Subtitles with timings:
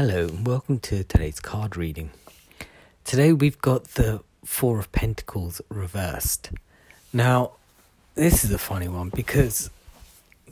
[0.00, 2.12] Hello, and welcome to today's card reading.
[3.02, 6.52] Today we've got the Four of Pentacles reversed.
[7.12, 7.54] Now,
[8.14, 9.70] this is a funny one because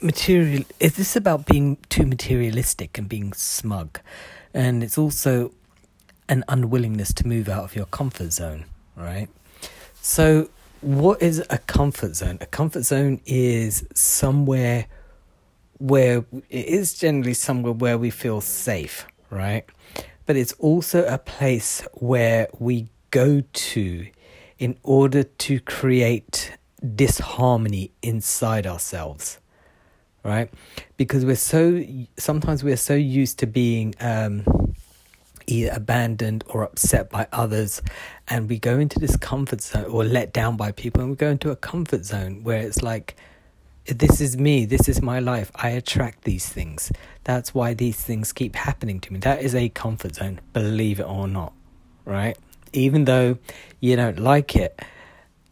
[0.00, 3.98] material is this about being too materialistic and being smug,
[4.54, 5.50] and it's also
[6.28, 9.28] an unwillingness to move out of your comfort zone, right?
[10.00, 10.50] So,
[10.82, 12.38] what is a comfort zone?
[12.40, 14.86] A comfort zone is somewhere
[15.78, 19.64] where it is generally somewhere where we feel safe, right?
[20.26, 24.06] But it's also a place where we go to
[24.58, 26.56] in order to create
[26.94, 29.38] disharmony inside ourselves,
[30.22, 30.52] right?
[30.96, 31.82] Because we're so,
[32.16, 34.74] sometimes we're so used to being um,
[35.46, 37.82] either abandoned or upset by others,
[38.28, 41.30] and we go into this comfort zone or let down by people, and we go
[41.30, 43.16] into a comfort zone where it's like,
[43.86, 45.50] this is me, this is my life.
[45.54, 46.92] I attract these things.
[47.24, 49.18] That's why these things keep happening to me.
[49.20, 51.52] That is a comfort zone, believe it or not,
[52.04, 52.36] right?
[52.72, 53.38] Even though
[53.80, 54.80] you don't like it,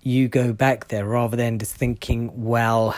[0.03, 2.97] you go back there rather than just thinking, well,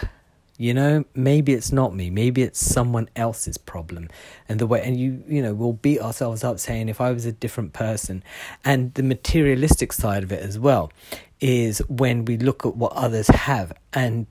[0.59, 4.09] you know, maybe it's not me, maybe it's someone else's problem.
[4.48, 7.25] And the way, and you, you know, we'll beat ourselves up saying, if I was
[7.25, 8.23] a different person.
[8.64, 10.92] And the materialistic side of it as well
[11.41, 14.27] is when we look at what others have and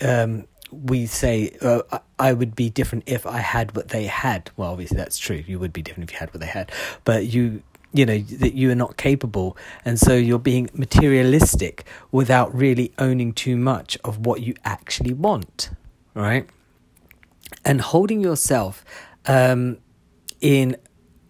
[0.00, 1.82] um, we say, uh,
[2.18, 4.50] I would be different if I had what they had.
[4.56, 5.42] Well, obviously that's true.
[5.46, 6.72] You would be different if you had what they had,
[7.04, 12.54] but you, you know, that you are not capable, and so you're being materialistic without
[12.54, 15.70] really owning too much of what you actually want,
[16.14, 16.46] right?
[17.64, 18.84] And holding yourself
[19.26, 19.78] um,
[20.40, 20.76] in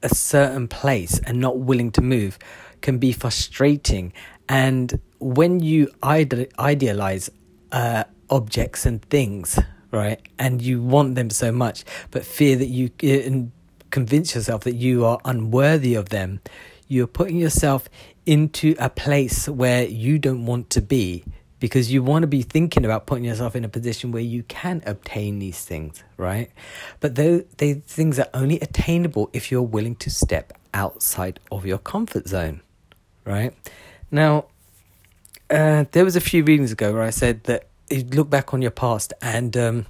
[0.03, 2.39] a certain place and not willing to move
[2.81, 4.13] can be frustrating.
[4.49, 7.31] And when you ide- idealize
[7.73, 9.59] uh, objects and things,
[9.91, 10.21] right?
[10.39, 13.53] And you want them so much, but fear that you and
[13.91, 16.41] convince yourself that you are unworthy of them.
[16.89, 17.89] You're putting yourself
[18.27, 21.25] into a place where you don't want to be
[21.59, 24.83] because you want to be thinking about putting yourself in a position where you can
[24.87, 26.51] obtain these things, right?
[27.01, 31.79] But they they things are only attainable if you're willing to step outside of your
[31.79, 32.61] comfort zone,
[33.25, 33.55] right?
[34.11, 34.47] Now,
[35.49, 38.63] uh, there was a few readings ago where I said that you look back on
[38.63, 39.87] your past and um,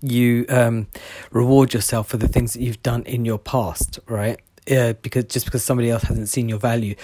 [0.00, 0.88] you um,
[1.30, 4.40] reward yourself for the things that you've done in your past, right?
[4.70, 6.94] Uh, because just because somebody else hasn't seen your value,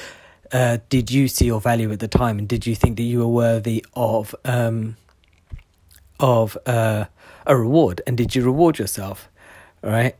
[0.52, 3.18] uh, did you see your value at the time, and did you think that you
[3.18, 4.96] were worthy of um,
[6.20, 7.04] of uh,
[7.46, 9.28] a reward, and did you reward yourself,
[9.82, 10.16] right?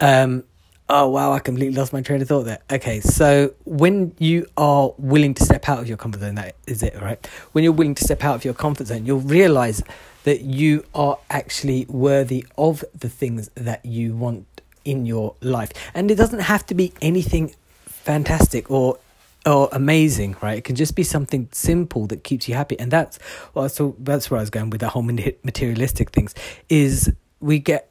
[0.00, 0.44] Um,
[0.92, 2.58] oh wow, I completely lost my train of thought there.
[2.70, 6.82] Okay, so when you are willing to step out of your comfort zone, that is
[6.82, 7.26] it, right?
[7.52, 9.82] When you're willing to step out of your comfort zone, you'll realize
[10.24, 14.46] that you are actually worthy of the things that you want
[14.84, 15.72] in your life.
[15.94, 17.54] And it doesn't have to be anything
[17.86, 18.98] fantastic or
[19.44, 20.58] or amazing, right?
[20.58, 22.78] It can just be something simple that keeps you happy.
[22.78, 23.18] And that's
[23.54, 26.34] well, so that's where I was going with the whole materialistic things.
[26.68, 27.10] Is
[27.40, 27.90] we get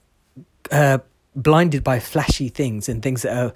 [0.71, 0.99] uh,
[1.35, 3.53] blinded by flashy things and things that are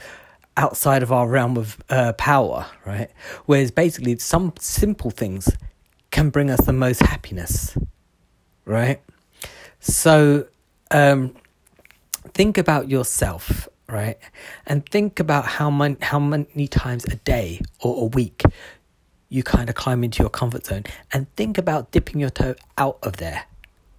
[0.58, 3.12] outside of our realm of uh, power, right?
[3.46, 5.50] Whereas basically, some simple things
[6.12, 7.78] can bring us the most happiness,
[8.64, 9.02] right?
[9.80, 10.48] So,
[10.92, 11.36] um,
[12.34, 14.18] think about yourself, right?
[14.66, 18.44] And think about how, man- how many times a day or a week
[19.28, 22.98] you kind of climb into your comfort zone and think about dipping your toe out
[23.04, 23.46] of there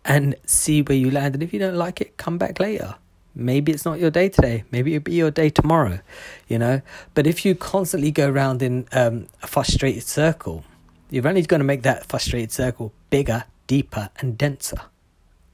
[0.04, 1.34] and see where you land.
[1.34, 2.94] And if you don't like it, come back later
[3.36, 4.64] maybe it's not your day today.
[4.70, 6.00] Maybe it'll be your day tomorrow
[6.48, 6.80] you know?
[7.14, 10.64] But if you constantly go around in um, a frustrated circle
[11.10, 14.80] you're only going to make that frustrated circle bigger deeper and denser.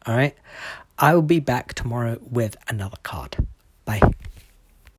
[0.07, 0.35] All right?
[0.99, 3.37] I will be back tomorrow with another card